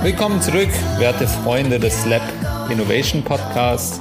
[0.00, 0.68] Willkommen zurück,
[0.98, 2.22] werte Freunde des Lab
[2.70, 4.00] Innovation Podcasts.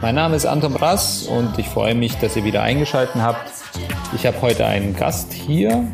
[0.00, 3.52] Mein Name ist Anton Brass und ich freue mich, dass ihr wieder eingeschaltet habt.
[4.12, 5.86] Ich habe heute einen Gast hier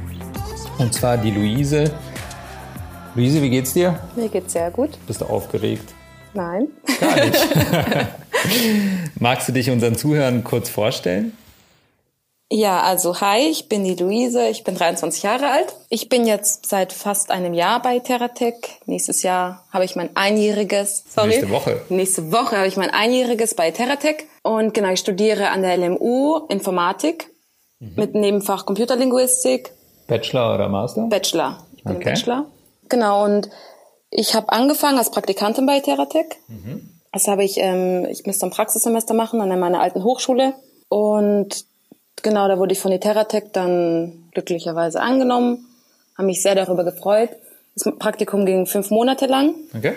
[0.79, 1.93] und zwar die Luise.
[3.15, 3.99] Luise, wie geht's dir?
[4.17, 4.91] Mir geht's sehr gut.
[5.07, 5.93] Bist du aufgeregt?
[6.33, 6.69] Nein.
[7.01, 7.47] Gar nicht.
[9.21, 11.33] Magst du dich unseren Zuhörern kurz vorstellen?
[12.51, 15.75] Ja, also hi, ich bin die Luise, ich bin 23 Jahre alt.
[15.91, 18.81] Ich bin jetzt seit fast einem Jahr bei Terratec.
[18.87, 21.29] Nächstes Jahr habe ich mein einjähriges, sorry.
[21.29, 21.83] Nächste Woche.
[21.91, 24.25] Nächste Woche habe ich mein einjähriges bei Terratec.
[24.43, 27.29] Und genau, ich studiere an der LMU Informatik
[27.81, 27.93] mhm.
[27.97, 29.71] mit Nebenfach Computerlinguistik.
[30.07, 31.03] Bachelor oder Master?
[31.03, 31.67] Bachelor.
[31.77, 32.05] Ich bin okay.
[32.05, 32.47] Bachelor.
[32.89, 33.51] Genau, und
[34.11, 36.37] ich habe angefangen als Praktikantin bei Terratec.
[36.49, 36.95] Mhm.
[37.13, 40.55] Das habe ich, ähm, ich musste ein Praxissemester machen an meiner alten Hochschule.
[40.89, 41.68] Und
[42.23, 45.67] Genau, da wurde ich von der Terratec dann glücklicherweise angenommen,
[46.17, 47.31] habe mich sehr darüber gefreut.
[47.75, 49.55] Das Praktikum ging fünf Monate lang.
[49.77, 49.95] Okay.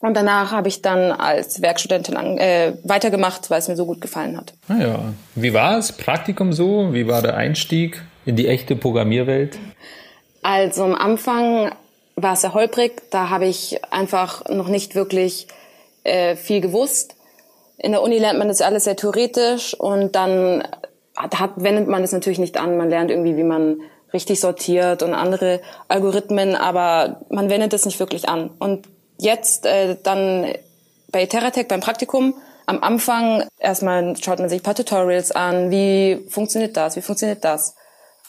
[0.00, 4.00] Und danach habe ich dann als Werkstudentin an, äh, weitergemacht, weil es mir so gut
[4.00, 4.54] gefallen hat.
[4.68, 4.98] Ah ja.
[5.34, 6.94] Wie war es Praktikum so?
[6.94, 9.58] Wie war der Einstieg in die echte Programmierwelt?
[10.42, 11.72] Also am Anfang
[12.16, 13.10] war es sehr holprig.
[13.10, 15.48] Da habe ich einfach noch nicht wirklich
[16.04, 17.16] äh, viel gewusst.
[17.76, 20.62] In der Uni lernt man das alles sehr theoretisch und dann
[21.22, 22.76] hat, wendet man das natürlich nicht an.
[22.76, 23.80] Man lernt irgendwie, wie man
[24.12, 28.50] richtig sortiert und andere Algorithmen, aber man wendet das nicht wirklich an.
[28.58, 30.46] Und jetzt äh, dann
[31.12, 32.34] bei Terratec beim Praktikum
[32.66, 37.44] am Anfang erstmal schaut man sich ein paar Tutorials an, wie funktioniert das, wie funktioniert
[37.44, 37.74] das.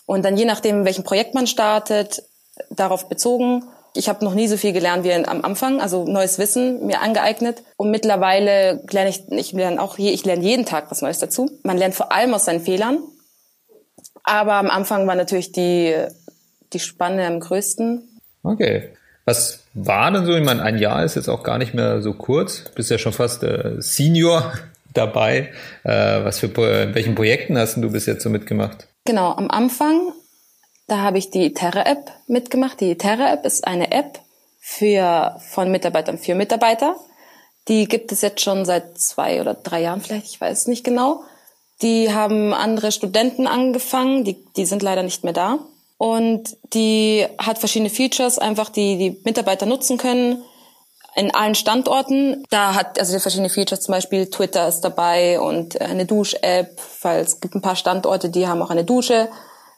[0.08, 2.24] Und dann je nachdem, welchem Projekt man startet,
[2.70, 6.86] darauf bezogen ich habe noch nie so viel gelernt wie am Anfang, also neues Wissen
[6.86, 7.64] mir angeeignet.
[7.78, 11.50] Und mittlerweile lerne ich, ich lerne auch je, ich lerne jeden Tag was Neues dazu.
[11.64, 13.00] Man lernt vor allem aus seinen Fehlern.
[14.24, 15.96] Aber am Anfang war natürlich die,
[16.74, 18.20] die Spanne am größten.
[18.44, 18.90] Okay.
[19.26, 20.36] Was war denn so?
[20.36, 22.64] Ich meine, ein Jahr ist jetzt auch gar nicht mehr so kurz.
[22.64, 24.54] Du bist ja schon fast äh, Senior
[24.94, 25.52] dabei.
[25.84, 28.88] Äh, was für in welchen Projekten hast du bis jetzt so mitgemacht?
[29.06, 30.14] Genau, am Anfang
[30.92, 32.82] da habe ich die Terra-App mitgemacht.
[32.82, 34.20] Die Terra-App ist eine App
[34.60, 36.98] für, von Mitarbeitern für Mitarbeiter.
[37.70, 41.24] Die gibt es jetzt schon seit zwei oder drei Jahren vielleicht, ich weiß nicht genau.
[41.82, 45.60] Die haben andere Studenten angefangen, die, die sind leider nicht mehr da.
[45.98, 50.44] Und die hat verschiedene Features, einfach die die Mitarbeiter nutzen können
[51.16, 52.44] in allen Standorten.
[52.50, 57.40] Da hat also verschiedene Features, zum Beispiel Twitter ist dabei und eine Dusch-App, weil es
[57.40, 59.30] gibt ein paar Standorte, die haben auch eine Dusche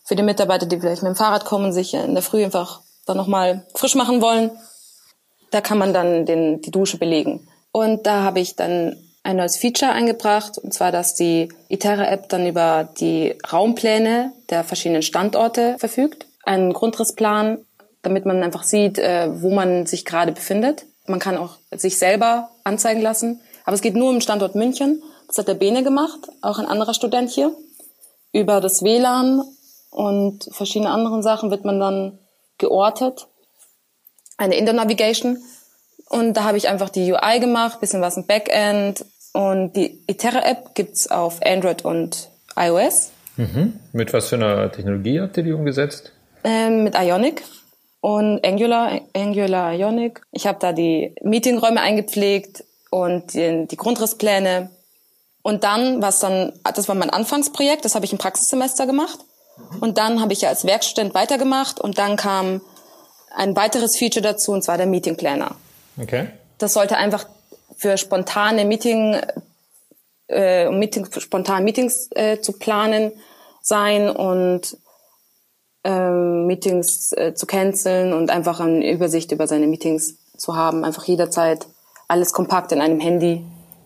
[0.03, 3.17] für die Mitarbeiter, die vielleicht mit dem Fahrrad kommen, sich in der Früh einfach dann
[3.17, 4.51] nochmal frisch machen wollen.
[5.51, 7.47] Da kann man dann den, die Dusche belegen.
[7.71, 12.45] Und da habe ich dann ein neues Feature eingebracht, und zwar, dass die Iterra-App dann
[12.45, 16.27] über die Raumpläne der verschiedenen Standorte verfügt.
[16.43, 17.59] Einen Grundrissplan,
[18.01, 20.85] damit man einfach sieht, äh, wo man sich gerade befindet.
[21.07, 23.39] Man kann auch sich selber anzeigen lassen.
[23.65, 25.01] Aber es geht nur im Standort München.
[25.27, 27.55] Das hat der Bene gemacht, auch ein anderer Student hier.
[28.33, 29.43] Über das WLAN
[29.93, 32.19] und verschiedene anderen Sachen wird man dann
[32.57, 33.27] geortet.
[34.37, 35.37] Eine Indoor-Navigation.
[36.09, 39.05] Und da habe ich einfach die UI gemacht, bisschen was im Backend.
[39.33, 43.11] Und die Iterra-App gibt's auf Android und iOS.
[43.37, 43.79] Mhm.
[43.91, 46.11] Mit was für einer Technologie habt ihr die umgesetzt?
[46.43, 47.43] Ähm, mit Ionic
[48.01, 50.21] und Angular, Angular Ionic.
[50.31, 54.69] Ich habe da die Meetingräume eingepflegt und die, die Grundrisspläne.
[55.41, 59.19] Und dann, was dann, das war mein Anfangsprojekt, das habe ich im Praxissemester gemacht.
[59.79, 62.61] Und dann habe ich als Werkstudent weitergemacht und dann kam
[63.35, 65.55] ein weiteres Feature dazu und zwar der Meeting Planner.
[66.01, 66.27] Okay.
[66.57, 67.25] Das sollte einfach
[67.75, 69.19] für spontane Meeting,
[70.27, 73.11] äh, Meeting spontan Meetings äh, zu planen
[73.61, 74.77] sein und
[75.83, 81.05] ähm, Meetings äh, zu canceln und einfach eine Übersicht über seine Meetings zu haben, einfach
[81.05, 81.65] jederzeit
[82.07, 83.43] alles kompakt in einem Handy.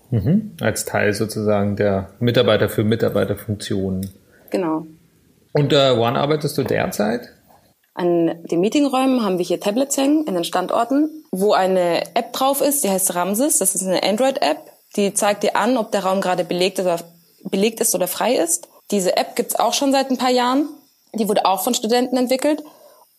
[0.09, 0.55] Mhm.
[0.61, 4.09] Als Teil sozusagen der Mitarbeiter für Mitarbeiterfunktionen.
[4.51, 4.85] Genau.
[5.57, 7.29] Und äh, woran arbeitest du derzeit?
[7.95, 12.61] An den Meetingräumen haben wir hier Tablets hängen in den Standorten, wo eine App drauf
[12.61, 13.57] ist, die heißt Ramses.
[13.57, 14.59] Das ist eine Android-App,
[14.95, 16.99] die zeigt dir an, ob der Raum gerade belegt, oder,
[17.45, 18.67] belegt ist oder frei ist.
[18.91, 20.69] Diese App gibt's auch schon seit ein paar Jahren.
[21.13, 22.61] Die wurde auch von Studenten entwickelt.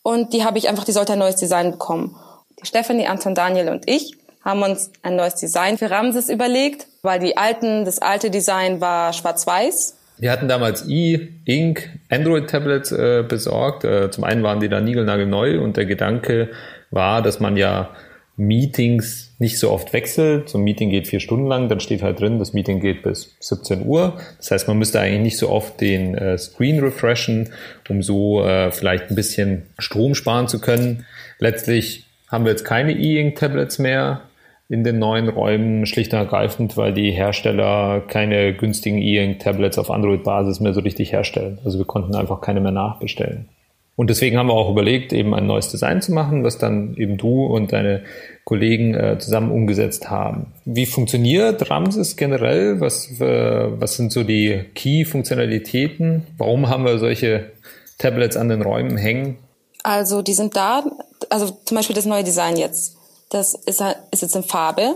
[0.01, 2.15] Und die habe ich einfach, die sollte ein neues Design bekommen.
[2.61, 4.15] Die Stephanie, Anton, Daniel und ich
[4.45, 9.11] haben uns ein neues Design für Ramses überlegt, weil die alten, das alte Design war
[9.11, 13.83] schwarz-weiß wir hatten damals E-Ink Android-Tablets äh, besorgt.
[13.83, 16.49] Äh, zum einen waren die da niegelnagelneu und der Gedanke
[16.91, 17.91] war, dass man ja
[18.35, 20.49] Meetings nicht so oft wechselt.
[20.49, 23.35] So ein Meeting geht vier Stunden lang, dann steht halt drin, das Meeting geht bis
[23.39, 24.17] 17 Uhr.
[24.37, 27.49] Das heißt, man müsste eigentlich nicht so oft den äh, Screen refreshen,
[27.89, 31.05] um so äh, vielleicht ein bisschen Strom sparen zu können.
[31.39, 34.21] Letztlich haben wir jetzt keine E-Ink-Tablets mehr
[34.69, 40.59] in den neuen Räumen, schlicht und ergreifend, weil die Hersteller keine günstigen E-Ink-Tablets auf Android-Basis
[40.59, 41.57] mehr so richtig herstellen.
[41.65, 43.49] Also wir konnten einfach keine mehr nachbestellen.
[43.95, 47.17] Und deswegen haben wir auch überlegt, eben ein neues Design zu machen, was dann eben
[47.17, 48.03] du und deine
[48.45, 50.53] Kollegen äh, zusammen umgesetzt haben.
[50.63, 52.79] Wie funktioniert Ramses generell?
[52.79, 56.27] Was, äh, was sind so die Key-Funktionalitäten?
[56.37, 57.51] Warum haben wir solche
[57.97, 59.37] Tablets an den Räumen hängen?
[59.83, 60.85] Also die sind da,
[61.29, 62.98] also zum Beispiel das neue Design jetzt.
[63.29, 63.81] Das ist,
[64.11, 64.95] ist jetzt in Farbe,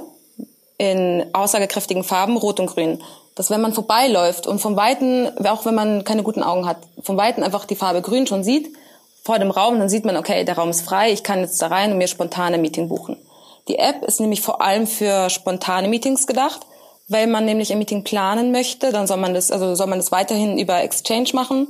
[0.77, 3.01] in aussagekräftigen Farben, rot und grün.
[3.35, 7.17] Dass wenn man vorbeiläuft und vom Weiten, auch wenn man keine guten Augen hat, vom
[7.17, 8.75] Weiten einfach die Farbe grün schon sieht,
[9.23, 11.67] vor dem Raum, dann sieht man, okay, der Raum ist frei, ich kann jetzt da
[11.67, 13.17] rein und mir spontane Meeting buchen.
[13.67, 16.61] Die App ist nämlich vor allem für spontane Meetings gedacht,
[17.07, 20.11] weil man nämlich ein Meeting planen möchte, dann soll man das, also soll man das
[20.11, 21.67] weiterhin über Exchange machen,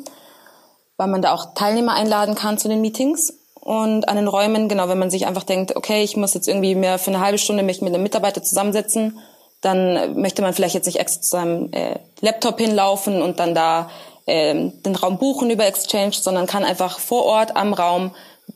[0.97, 3.33] weil man da auch Teilnehmer einladen kann zu den Meetings.
[3.63, 6.75] Und an den Räumen, genau, wenn man sich einfach denkt, okay, ich muss jetzt irgendwie
[6.75, 9.19] mehr für eine halbe Stunde mich mit einem Mitarbeiter zusammensetzen,
[9.61, 13.89] dann möchte man vielleicht jetzt nicht extra zu seinem äh, Laptop hinlaufen und dann da
[14.25, 18.11] äh, den Raum buchen über Exchange, sondern kann einfach vor Ort am Raum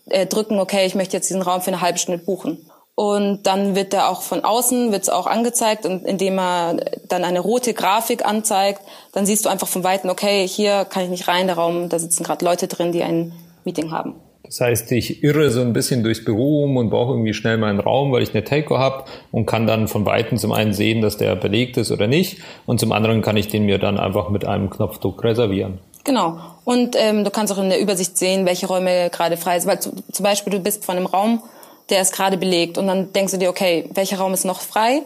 [0.09, 2.69] äh, drücken, okay, ich möchte jetzt diesen Raum für eine halbe Stunde buchen.
[2.93, 6.77] Und dann wird er auch von außen wird's auch angezeigt und indem er
[7.07, 8.81] dann eine rote Grafik anzeigt,
[9.13, 11.97] dann siehst du einfach von weitem, okay, hier kann ich nicht rein, der Raum, da
[11.97, 13.31] sitzen gerade Leute drin, die ein
[13.63, 14.26] Meeting haben.
[14.47, 17.79] Das heißt, ich irre so ein bisschen durchs Büro um und brauche irgendwie schnell meinen
[17.79, 21.17] Raum, weil ich eine Telco habe und kann dann von Weitem zum einen sehen, dass
[21.17, 24.45] der belegt ist oder nicht und zum anderen kann ich den mir dann einfach mit
[24.45, 25.79] einem Knopfdruck reservieren.
[26.07, 26.39] Genau.
[26.63, 29.69] Und ähm, du kannst auch in der Übersicht sehen, welche Räume gerade frei sind.
[29.69, 31.43] Weil zum Beispiel du bist von einem Raum,
[31.89, 32.77] der ist gerade belegt.
[32.77, 35.01] Und dann denkst du dir, okay, welcher Raum ist noch frei?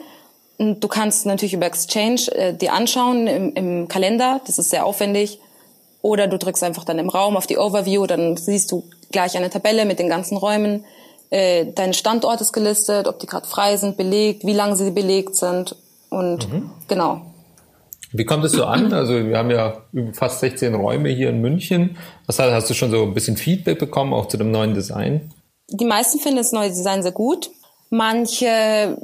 [0.60, 4.86] Und du kannst natürlich über Exchange äh, dir anschauen im, im Kalender, das ist sehr
[4.86, 5.40] aufwendig.
[6.04, 9.50] Oder du drückst einfach dann im Raum auf die Overview, dann siehst du gleich eine
[9.50, 10.86] Tabelle mit den ganzen Räumen.
[11.30, 15.36] Äh, dein Standort ist gelistet, ob die gerade frei sind, belegt, wie lange sie belegt
[15.36, 15.76] sind.
[16.10, 16.72] Und mhm.
[16.88, 17.22] genau.
[18.12, 18.92] Wie kommt es so an?
[18.92, 21.98] Also wir haben ja fast 16 Räume hier in München.
[22.26, 25.32] Was hast, hast du schon so ein bisschen Feedback bekommen, auch zu dem neuen Design?
[25.70, 27.50] Die meisten finden das neue Design sehr gut.
[27.90, 28.98] Manche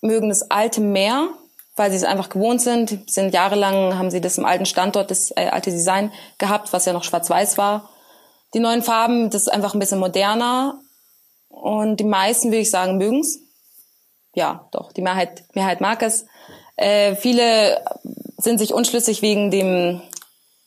[0.00, 1.28] mögen das alte mehr,
[1.76, 3.10] weil sie es einfach gewohnt sind.
[3.10, 6.94] Sind jahrelang haben sie das im alten Standort, das äh, alte Design gehabt, was ja
[6.94, 7.90] noch schwarz-weiß war.
[8.54, 10.80] Die neuen Farben, das ist einfach ein bisschen moderner.
[11.48, 13.40] Und die meisten, würde ich sagen, mögen's.
[14.34, 16.26] Ja, doch, die Mehrheit, Mehrheit mag es.
[16.76, 17.84] Äh, viele
[18.38, 20.00] sind sich unschlüssig wegen dem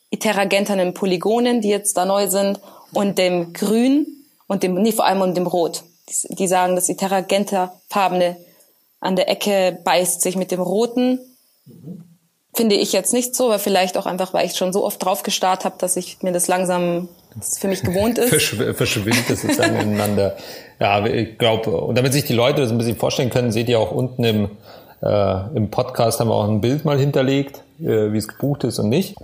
[0.10, 2.60] iteragentenen Polygonen, die jetzt da neu sind,
[2.94, 4.08] und dem Grün,
[4.48, 5.84] und dem, nee, vor allem und dem Rot.
[6.10, 8.38] Die, die sagen, das Iteragenta-farbene
[9.00, 11.20] an der Ecke beißt sich mit dem Roten.
[12.54, 15.24] Finde ich jetzt nicht so, aber vielleicht auch einfach, weil ich schon so oft drauf
[15.24, 18.30] gestarrt habe, dass ich mir das langsam das für mich gewohnt ist.
[18.30, 20.36] Verschw verschwindet es sozusagen ineinander.
[20.80, 23.80] Ja, ich glaube, und damit sich die Leute das ein bisschen vorstellen können, seht ihr
[23.80, 24.50] auch unten im,
[25.02, 28.80] äh, im Podcast haben wir auch ein Bild mal hinterlegt, äh, wie es gebucht ist
[28.80, 29.16] und nicht.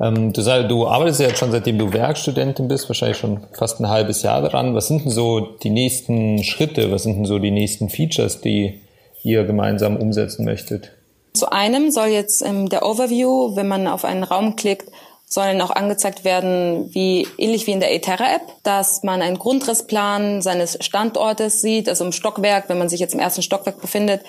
[0.00, 3.80] Ähm, du, sag, du arbeitest ja jetzt schon seitdem du Werkstudentin bist, wahrscheinlich schon fast
[3.80, 4.74] ein halbes Jahr daran.
[4.74, 6.92] Was sind denn so die nächsten Schritte?
[6.92, 8.80] Was sind denn so die nächsten Features, die
[9.22, 10.92] ihr gemeinsam umsetzen möchtet?
[11.34, 14.90] Zu einem soll jetzt ähm, der Overview, wenn man auf einen Raum klickt,
[15.28, 20.78] sollen auch angezeigt werden, wie ähnlich wie in der Eterra-App, dass man einen Grundrissplan seines
[20.80, 24.22] Standortes sieht, also im Stockwerk, wenn man sich jetzt im ersten Stockwerk befindet,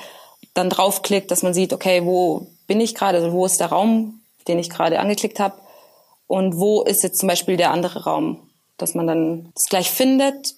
[0.53, 4.19] dann draufklickt, dass man sieht, okay, wo bin ich gerade, also wo ist der Raum,
[4.47, 5.55] den ich gerade angeklickt habe
[6.27, 8.39] und wo ist jetzt zum Beispiel der andere Raum,
[8.77, 10.55] dass man dann das gleich findet.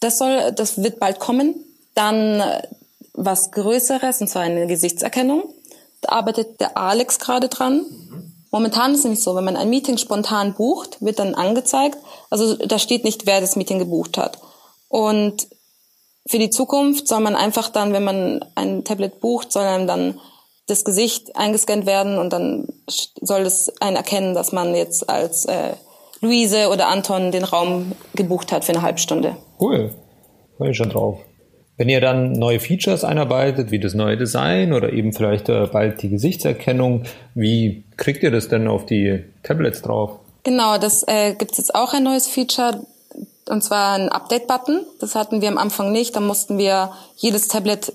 [0.00, 1.54] Das soll, das wird bald kommen.
[1.94, 2.62] Dann äh,
[3.14, 5.44] was Größeres, und zwar eine Gesichtserkennung.
[6.00, 7.86] Da arbeitet der Alex gerade dran.
[8.54, 11.98] Momentan ist es nämlich so, wenn man ein Meeting spontan bucht, wird dann angezeigt.
[12.30, 14.38] Also da steht nicht, wer das Meeting gebucht hat.
[14.86, 15.48] Und
[16.24, 20.20] für die Zukunft soll man einfach dann, wenn man ein Tablet bucht, soll man dann
[20.68, 22.68] das Gesicht eingescannt werden und dann
[23.20, 25.72] soll es einen erkennen, dass man jetzt als äh,
[26.20, 29.36] Luise oder Anton den Raum gebucht hat für eine halbe Stunde.
[29.58, 29.92] Cool,
[30.58, 31.18] freue ich schon drauf.
[31.76, 36.02] Wenn ihr dann neue Features einarbeitet, wie das neue Design oder eben vielleicht äh, bald
[36.02, 37.04] die Gesichtserkennung,
[37.34, 40.20] wie kriegt ihr das denn auf die Tablets drauf?
[40.44, 42.86] Genau, das äh, gibt es jetzt auch ein neues Feature
[43.48, 44.86] und zwar ein Update-Button.
[45.00, 46.14] Das hatten wir am Anfang nicht.
[46.14, 47.92] Da mussten wir jedes Tablet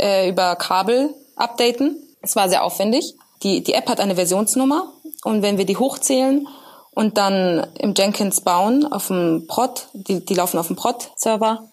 [0.00, 1.96] äh, über Kabel updaten.
[2.22, 3.14] Es war sehr aufwendig.
[3.42, 4.92] Die, die App hat eine Versionsnummer
[5.24, 6.48] und wenn wir die hochzählen
[6.90, 11.68] und dann im Jenkins bauen auf dem Prod, die, die laufen auf dem Prod-Server,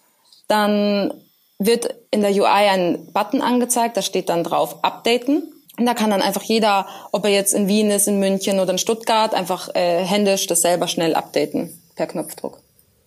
[0.46, 1.12] dann
[1.58, 5.52] wird in der UI ein Button angezeigt, da steht dann drauf Updaten.
[5.78, 8.72] Und da kann dann einfach jeder, ob er jetzt in Wien ist, in München oder
[8.72, 12.58] in Stuttgart, einfach äh, händisch das selber schnell updaten per Knopfdruck.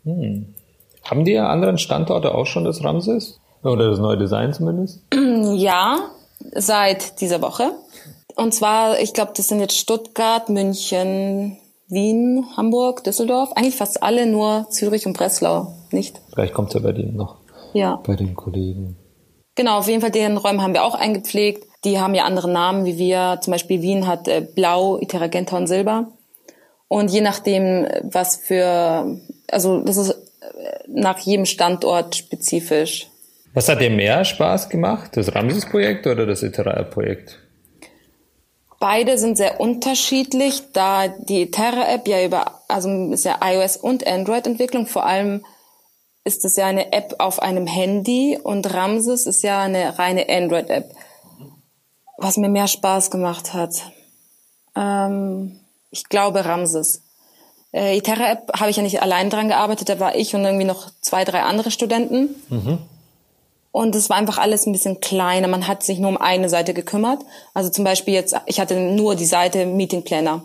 [0.05, 0.53] Hm.
[1.03, 3.39] Haben die anderen Standorte auch schon das Ramses?
[3.63, 5.01] Oder das neue Design zumindest?
[5.53, 6.11] Ja,
[6.53, 7.71] seit dieser Woche.
[8.35, 13.51] Und zwar, ich glaube, das sind jetzt Stuttgart, München, Wien, Hamburg, Düsseldorf.
[13.53, 16.21] Eigentlich fast alle, nur Zürich und Breslau nicht.
[16.33, 17.35] Vielleicht kommt es ja bei denen noch.
[17.73, 18.01] Ja.
[18.05, 18.97] Bei den Kollegen.
[19.55, 21.65] Genau, auf jeden Fall den Räume haben wir auch eingepflegt.
[21.83, 23.39] Die haben ja andere Namen wie wir.
[23.41, 26.07] Zum Beispiel Wien hat äh, Blau, Iteragenta und Silber.
[26.87, 29.17] Und je nachdem, was für,
[29.49, 30.15] also das ist äh,
[30.87, 33.07] nach jedem Standort spezifisch.
[33.53, 35.11] Was hat dir mehr Spaß gemacht?
[35.15, 37.39] Das Ramses-Projekt oder das Itera-Projekt?
[38.79, 44.87] Beide sind sehr unterschiedlich, da die Terra-App ja über, also ist ja iOS und Android-Entwicklung,
[44.87, 45.45] vor allem
[46.23, 50.93] ist es ja eine App auf einem Handy und Ramses ist ja eine reine Android-App.
[52.17, 53.73] Was mir mehr Spaß gemacht hat.
[54.75, 55.59] Ähm,
[55.89, 57.01] ich glaube Ramses.
[57.71, 60.65] Äh, die Terra-App habe ich ja nicht allein dran gearbeitet, da war ich und irgendwie
[60.65, 62.35] noch zwei, drei andere Studenten.
[62.49, 62.77] Mhm.
[63.71, 65.47] Und es war einfach alles ein bisschen kleiner.
[65.47, 67.23] Man hat sich nur um eine Seite gekümmert.
[67.53, 70.43] Also zum Beispiel jetzt, ich hatte nur die Seite Meeting Planner.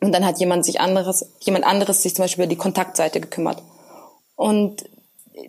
[0.00, 3.62] Und dann hat jemand sich anderes, jemand anderes sich zum Beispiel über die Kontaktseite gekümmert.
[4.40, 4.84] Und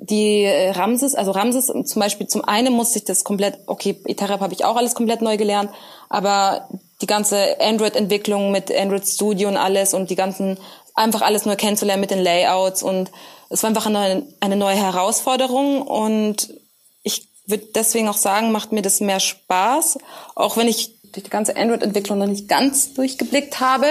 [0.02, 4.42] die äh, Ramses, also Ramses zum Beispiel, zum einen musste ich das komplett, okay, Eterap
[4.42, 5.72] habe ich auch alles komplett neu gelernt,
[6.10, 6.68] aber
[7.00, 10.58] die ganze Android-Entwicklung mit Android Studio und alles und die ganzen,
[10.94, 13.12] einfach alles neu kennenzulernen mit den Layouts und
[13.50, 16.54] es war einfach eine, eine neue Herausforderung und
[17.02, 20.00] ich würde deswegen auch sagen, macht mir das mehr Spaß,
[20.36, 23.86] auch wenn ich die ganze Android-Entwicklung noch nicht ganz durchgeblickt habe.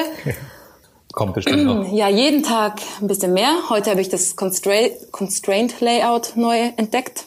[1.12, 1.92] Kommt bestimmt noch.
[1.92, 3.68] Ja, jeden Tag ein bisschen mehr.
[3.68, 7.26] Heute habe ich das Constraint, Constraint Layout neu entdeckt.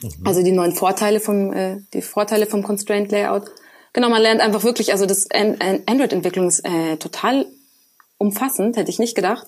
[0.00, 0.10] Mhm.
[0.24, 3.44] Also die neuen Vorteile vom, äh, die Vorteile vom Constraint Layout.
[3.92, 7.46] Genau, man lernt einfach wirklich, also das Android-Entwicklung ist äh, total
[8.16, 9.46] umfassend, hätte ich nicht gedacht.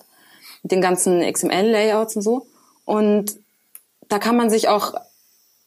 [0.61, 2.45] Mit den ganzen XML-Layouts und so.
[2.85, 3.37] Und
[4.07, 4.93] da kann man sich auch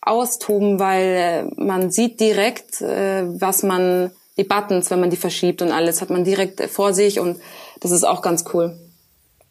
[0.01, 5.63] austoben, weil äh, man sieht direkt, äh, was man, die Buttons, wenn man die verschiebt
[5.63, 7.41] und alles, hat man direkt vor sich und
[7.81, 8.77] das ist auch ganz cool.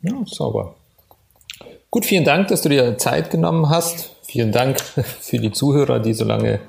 [0.02, 0.76] Ja, sauber.
[1.90, 4.12] Gut, vielen Dank, dass du dir Zeit genommen hast.
[4.24, 4.80] Vielen Dank
[5.22, 6.60] für die Zuhörer, die so lange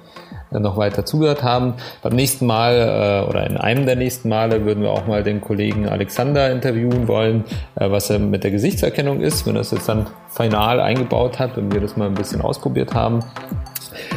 [0.50, 1.74] äh, noch weiter zugehört haben.
[2.02, 5.40] Beim nächsten Mal äh, oder in einem der nächsten Male würden wir auch mal den
[5.40, 9.88] Kollegen Alexander interviewen wollen, äh, was er mit der Gesichtserkennung ist, wenn er es jetzt
[9.88, 13.20] dann final eingebaut hat und wir das mal ein bisschen ausprobiert haben.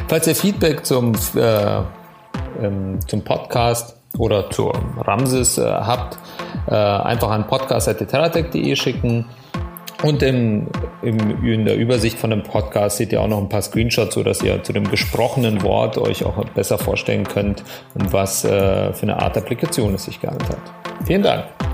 [0.08, 1.82] Falls ihr Feedback zum, äh,
[2.62, 6.18] ähm, zum Podcast oder zur Ramses äh, habt,
[6.68, 9.26] äh, einfach an podcast.teratec.de schicken.
[10.04, 10.68] Und im,
[11.04, 14.24] im, in der Übersicht von dem Podcast seht ihr auch noch ein paar Screenshots, so
[14.24, 17.64] dass ihr zu dem gesprochenen Wort euch auch besser vorstellen könnt,
[17.94, 21.06] um was äh, für eine Art Applikation es sich gehandelt hat.
[21.06, 21.71] Vielen Dank.